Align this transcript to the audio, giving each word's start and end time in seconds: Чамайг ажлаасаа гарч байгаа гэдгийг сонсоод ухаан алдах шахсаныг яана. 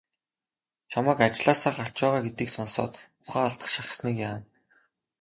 Чамайг 0.89 1.19
ажлаасаа 1.25 1.73
гарч 1.79 1.95
байгаа 2.01 2.21
гэдгийг 2.25 2.51
сонсоод 2.53 2.93
ухаан 3.23 3.45
алдах 3.47 3.69
шахсаныг 3.75 4.15
яана. 4.29 4.43